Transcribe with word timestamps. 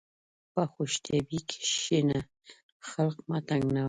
په 0.53 0.61
خوشطبعي 0.73 1.39
کښېنه، 1.49 2.19
خلق 2.89 3.17
مه 3.29 3.39
تنګوه. 3.47 3.79